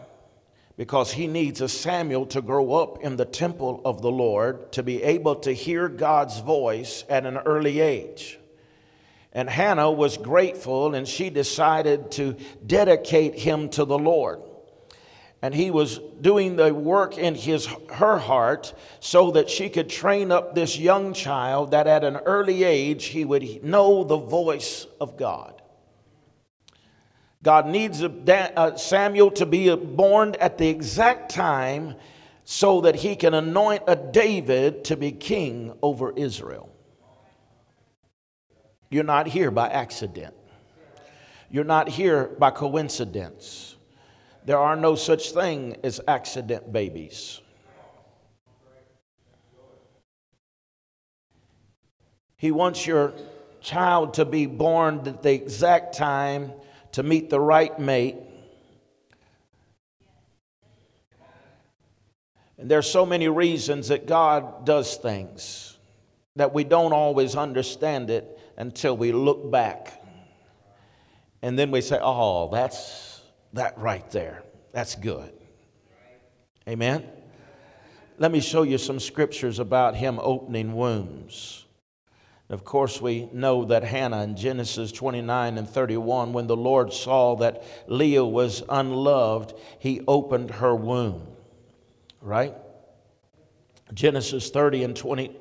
[0.76, 4.82] because he needs a Samuel to grow up in the temple of the Lord to
[4.82, 8.38] be able to hear God's voice at an early age.
[9.32, 14.40] And Hannah was grateful and she decided to dedicate him to the Lord
[15.42, 20.32] and he was doing the work in his her heart so that she could train
[20.32, 25.16] up this young child that at an early age he would know the voice of
[25.16, 25.55] God.
[27.46, 28.02] God needs
[28.74, 31.94] Samuel to be born at the exact time
[32.42, 36.74] so that he can anoint a David to be king over Israel.
[38.90, 40.34] You're not here by accident.
[41.48, 43.76] You're not here by coincidence.
[44.44, 47.40] There are no such thing as accident babies.
[52.38, 53.12] He wants your
[53.60, 56.52] child to be born at the exact time
[56.96, 58.16] to meet the right mate.
[62.56, 65.76] And there's so many reasons that God does things
[66.36, 70.02] that we don't always understand it until we look back.
[71.42, 73.20] And then we say, "Oh, that's
[73.52, 74.42] that right there.
[74.72, 75.34] That's good.
[76.66, 77.06] Amen.
[78.16, 81.65] Let me show you some scriptures about him opening wombs.
[82.48, 87.34] Of course, we know that Hannah in Genesis 29 and 31, when the Lord saw
[87.36, 91.26] that Leah was unloved, he opened her womb.
[92.20, 92.54] Right?
[93.92, 95.36] Genesis 30 and 20,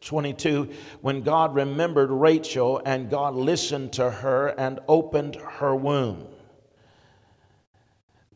[0.00, 6.26] 22, when God remembered Rachel and God listened to her and opened her womb.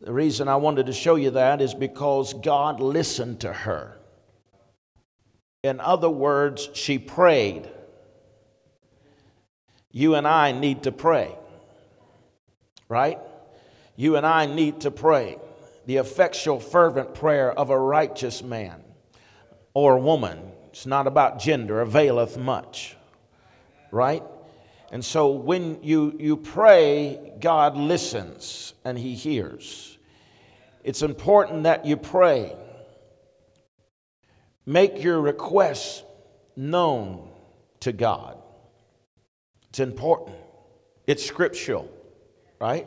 [0.00, 3.98] The reason I wanted to show you that is because God listened to her.
[5.62, 7.68] In other words, she prayed.
[9.92, 11.36] You and I need to pray,
[12.88, 13.18] right?
[13.94, 15.38] You and I need to pray.
[15.84, 18.82] The effectual, fervent prayer of a righteous man
[19.74, 20.38] or woman,
[20.70, 22.96] it's not about gender, availeth much,
[23.90, 24.22] right?
[24.90, 29.98] And so when you, you pray, God listens and he hears.
[30.84, 32.56] It's important that you pray.
[34.66, 36.02] Make your requests
[36.56, 37.30] known
[37.80, 38.41] to God.
[39.72, 40.36] It's important.
[41.06, 41.90] It's scriptural,
[42.60, 42.86] right?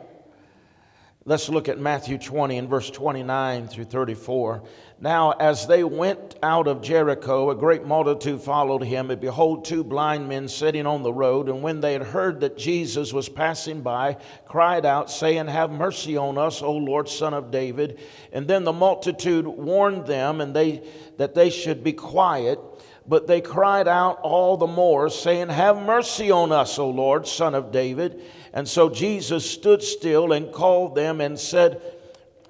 [1.24, 4.62] Let's look at Matthew 20 and verse 29 through 34.
[5.00, 9.82] Now, as they went out of Jericho, a great multitude followed him, and behold, two
[9.82, 11.48] blind men sitting on the road.
[11.48, 16.16] And when they had heard that Jesus was passing by, cried out, saying, Have mercy
[16.16, 17.98] on us, O Lord, son of David.
[18.30, 20.84] And then the multitude warned them and they,
[21.16, 22.60] that they should be quiet.
[23.08, 27.54] But they cried out all the more, saying, Have mercy on us, O Lord, son
[27.54, 28.22] of David.
[28.52, 31.80] And so Jesus stood still and called them and said,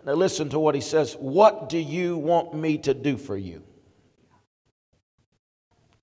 [0.04, 1.14] Now listen to what he says.
[1.14, 3.62] What do you want me to do for you?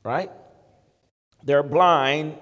[0.03, 0.29] Right?
[1.43, 2.37] They're blind,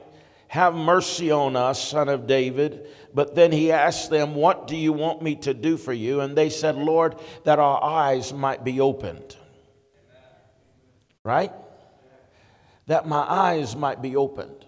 [0.49, 2.88] Have mercy on us, son of David.
[3.14, 6.20] But then he asked them, What do you want me to do for you?
[6.20, 9.38] And they said, Lord, that our eyes might be opened.
[11.24, 11.53] Right?
[12.92, 14.66] That my eyes might be opened.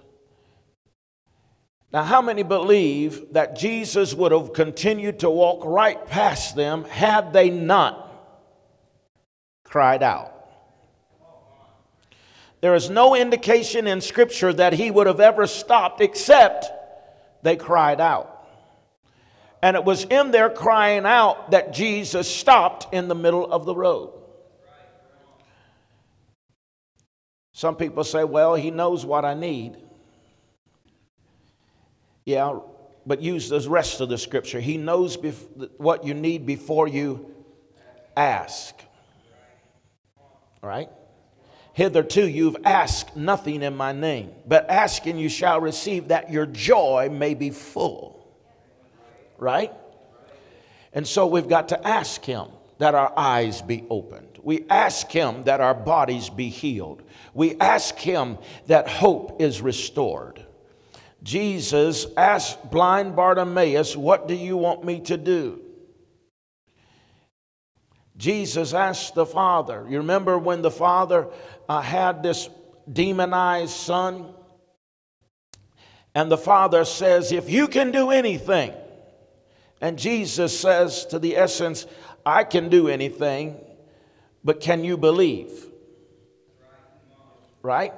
[1.91, 7.33] Now, how many believe that Jesus would have continued to walk right past them had
[7.33, 8.09] they not
[9.65, 10.47] cried out?
[12.61, 16.71] There is no indication in Scripture that he would have ever stopped except
[17.41, 18.47] they cried out.
[19.61, 23.75] And it was in their crying out that Jesus stopped in the middle of the
[23.75, 24.22] road.
[27.53, 29.77] Some people say, well, he knows what I need.
[32.25, 32.59] Yeah,
[33.05, 34.59] but use the rest of the scripture.
[34.59, 37.31] He knows bef- what you need before you
[38.17, 38.75] ask.
[40.61, 40.89] Right?
[41.73, 47.09] Hitherto you've asked nothing in my name, but asking you shall receive that your joy
[47.11, 48.25] may be full.
[49.37, 49.71] Right?
[50.93, 52.47] And so we've got to ask Him
[52.77, 54.32] that our eyes be opened.
[54.43, 57.01] We ask Him that our bodies be healed.
[57.33, 58.37] We ask Him
[58.67, 60.45] that hope is restored.
[61.23, 65.61] Jesus asked blind Bartimaeus, What do you want me to do?
[68.17, 69.85] Jesus asked the Father.
[69.89, 71.29] You remember when the Father
[71.67, 72.49] uh, had this
[72.91, 74.33] demonized son?
[76.13, 78.73] And the Father says, If you can do anything,
[79.81, 81.87] and Jesus says to the essence,
[82.25, 83.59] I can do anything,
[84.43, 85.51] but can you believe?
[87.61, 87.93] Right?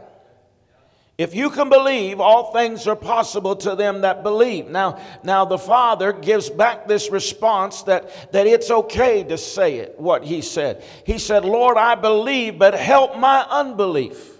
[1.17, 4.67] If you can believe, all things are possible to them that believe.
[4.67, 9.97] Now, now the Father gives back this response that, that it's okay to say it,
[9.97, 10.83] what he said.
[11.05, 14.33] He said, Lord, I believe, but help my unbelief.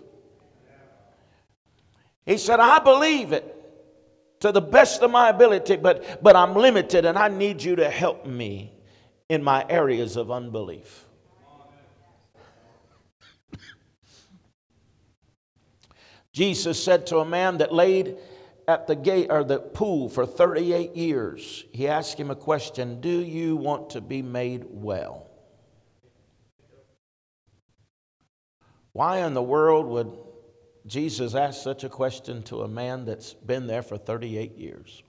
[2.26, 3.52] He said, I believe it
[4.42, 7.90] to the best of my ability, but, but I'm limited and I need you to
[7.90, 8.74] help me
[9.30, 11.05] in my areas of unbelief.
[16.36, 18.18] Jesus said to a man that laid
[18.68, 23.22] at the gate or the pool for 38 years, he asked him a question Do
[23.22, 25.30] you want to be made well?
[28.92, 30.12] Why in the world would
[30.86, 35.04] Jesus ask such a question to a man that's been there for 38 years?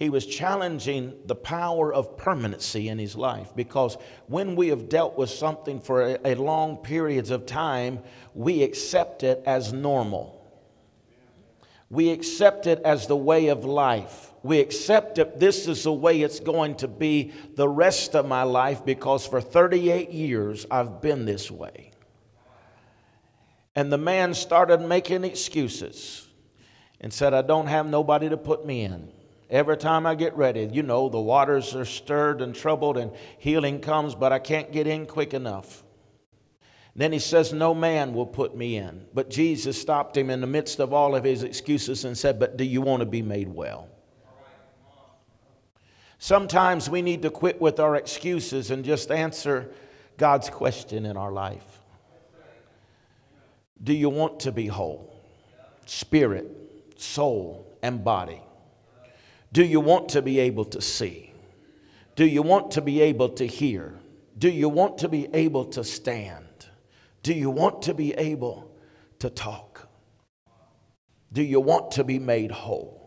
[0.00, 3.98] He was challenging the power of permanency in his life because
[4.28, 8.00] when we have dealt with something for a, a long periods of time,
[8.34, 10.42] we accept it as normal.
[11.90, 14.32] We accept it as the way of life.
[14.42, 18.44] We accept it, this is the way it's going to be the rest of my
[18.44, 21.90] life because for 38 years I've been this way.
[23.76, 26.26] And the man started making excuses
[27.02, 29.19] and said, I don't have nobody to put me in.
[29.50, 33.80] Every time I get ready, you know, the waters are stirred and troubled and healing
[33.80, 35.82] comes, but I can't get in quick enough.
[36.94, 39.06] Then he says, No man will put me in.
[39.12, 42.56] But Jesus stopped him in the midst of all of his excuses and said, But
[42.56, 43.88] do you want to be made well?
[46.18, 49.72] Sometimes we need to quit with our excuses and just answer
[50.16, 51.80] God's question in our life.
[53.82, 55.24] Do you want to be whole?
[55.86, 58.42] Spirit, soul, and body.
[59.52, 61.32] Do you want to be able to see?
[62.14, 63.98] Do you want to be able to hear?
[64.38, 66.46] Do you want to be able to stand?
[67.22, 68.70] Do you want to be able
[69.18, 69.88] to talk?
[71.32, 73.00] Do you want to be made whole?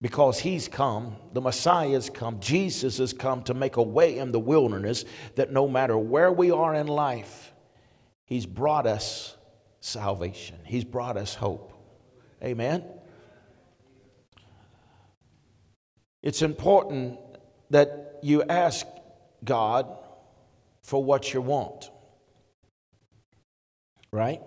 [0.00, 4.32] Because he's come, the Messiah has come, Jesus has come to make a way in
[4.32, 5.04] the wilderness
[5.36, 7.52] that no matter where we are in life,
[8.24, 9.36] he's brought us
[9.80, 11.72] salvation, he's brought us hope.
[12.42, 12.82] Amen.
[16.22, 17.18] It's important
[17.70, 18.86] that you ask
[19.44, 19.98] God
[20.82, 21.90] for what you want.
[24.12, 24.40] Right?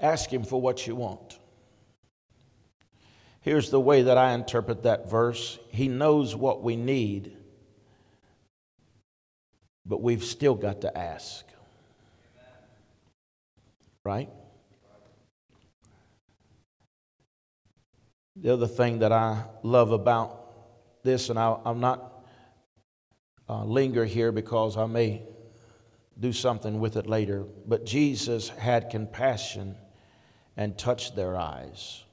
[0.00, 1.38] Ask Him for what you want.
[3.42, 7.36] Here's the way that I interpret that verse He knows what we need,
[9.84, 11.44] but we've still got to ask.
[14.04, 14.30] Right?
[18.40, 22.24] The other thing that I love about this, and I, am not
[23.50, 25.24] uh, linger here because I may
[26.18, 29.76] do something with it later, but Jesus had compassion
[30.56, 32.04] and touched their eyes.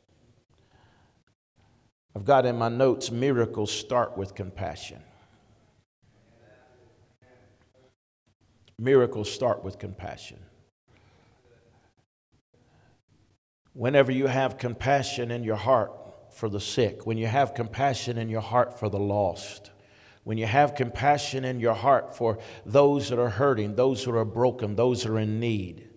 [2.13, 5.01] I've got in my notes miracles start with compassion.
[8.77, 10.39] Miracles start with compassion.
[13.71, 15.91] Whenever you have compassion in your heart
[16.37, 19.71] for the sick, when you have compassion in your heart for the lost,
[20.23, 24.25] when you have compassion in your heart for those that are hurting, those that are
[24.25, 25.89] broken, those that are in need,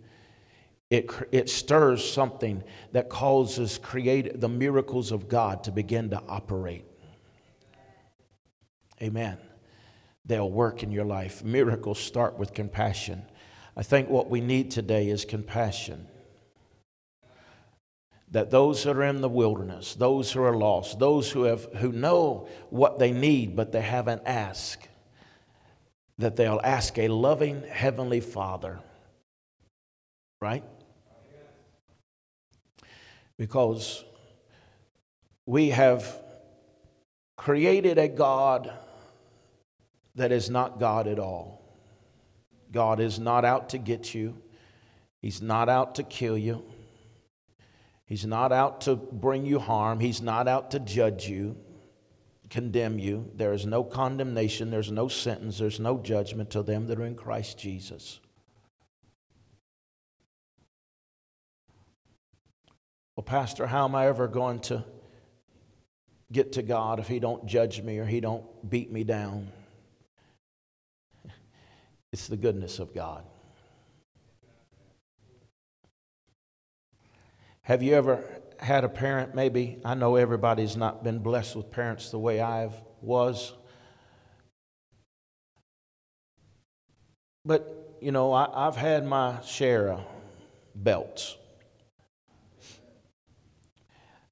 [0.89, 6.85] it, it stirs something that causes create the miracles of God to begin to operate.
[9.03, 9.39] Amen.
[10.25, 11.45] They'll work in your life.
[11.45, 13.23] Miracles start with compassion.
[13.77, 16.07] I think what we need today is compassion.
[18.33, 21.91] That those that are in the wilderness, those who are lost, those who, have, who
[21.91, 24.89] know what they need but they haven't asked,
[26.19, 28.79] that they'll ask a loving Heavenly Father.
[30.41, 30.65] Right?
[33.37, 34.05] Because
[35.47, 36.21] we have
[37.37, 38.71] created a God
[40.15, 41.61] that is not God at all.
[42.71, 44.37] God is not out to get you,
[45.23, 46.63] He's not out to kill you,
[48.11, 51.57] He's not out to bring you harm, He's not out to judge you,
[52.51, 53.31] condemn you.
[53.37, 57.15] There is no condemnation, there's no sentence, there's no judgment to them that are in
[57.15, 58.19] Christ Jesus.
[63.15, 64.85] Well, Pastor, how am I ever going to
[66.33, 69.53] get to God if He don't judge me or He don't beat me down?
[72.13, 73.23] It's the goodness of God.
[77.71, 78.25] Have you ever
[78.59, 82.69] had a parent, maybe, I know everybody's not been blessed with parents the way I
[83.01, 83.53] was,
[87.45, 90.01] but, you know, I, have had my share of
[90.75, 91.37] belts.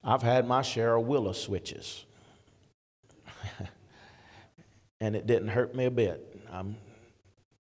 [0.03, 2.03] I've had my share of willow switches.
[4.99, 6.41] and it didn't hurt me a bit.
[6.51, 6.75] I'm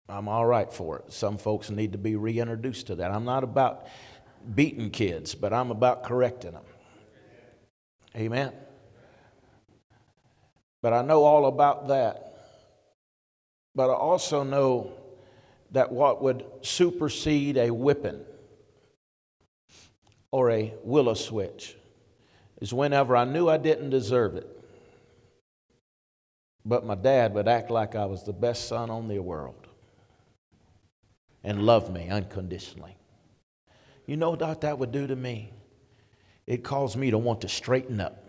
[0.10, 1.14] I'm all right for it.
[1.14, 3.12] Some folks need to be reintroduced to that.
[3.12, 3.88] I'm not about
[4.56, 6.64] beating kids, but I'm about correcting them.
[8.16, 8.54] Amen.
[10.82, 12.28] But I know all about that.
[13.76, 14.94] But I also know
[15.72, 18.20] that what would supersede a whipping
[20.32, 21.76] or a willow switch
[22.60, 24.48] is whenever I knew I didn't deserve it,
[26.66, 29.68] but my dad would act like I was the best son on the world
[31.44, 32.96] and love me unconditionally.
[34.12, 35.54] You know what that would do to me?
[36.46, 38.28] It caused me to want to straighten up.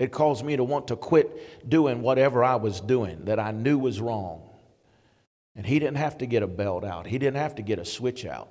[0.00, 3.78] It caused me to want to quit doing whatever I was doing that I knew
[3.78, 4.42] was wrong.
[5.54, 7.84] And he didn't have to get a belt out, he didn't have to get a
[7.84, 8.48] switch out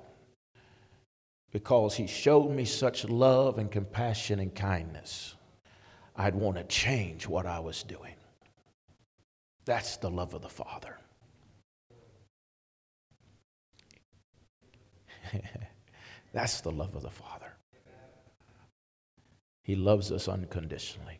[1.52, 5.34] because he showed me such love and compassion and kindness.
[6.16, 8.14] I'd want to change what I was doing.
[9.66, 10.96] That's the love of the Father.
[16.32, 17.52] That's the love of the Father.
[19.62, 21.18] He loves us unconditionally.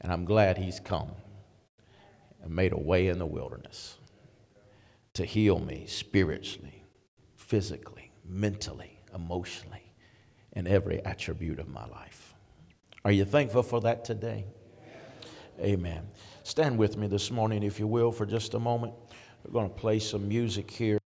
[0.00, 1.10] And I'm glad He's come
[2.42, 3.98] and made a way in the wilderness
[5.14, 6.84] to heal me spiritually,
[7.36, 9.92] physically, mentally, emotionally,
[10.52, 12.34] in every attribute of my life.
[13.04, 14.44] Are you thankful for that today?
[15.60, 16.06] Amen.
[16.42, 18.92] Stand with me this morning, if you will, for just a moment.
[19.44, 20.98] We're going to play some music here.